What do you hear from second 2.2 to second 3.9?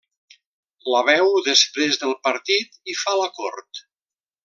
partit i fa la cort.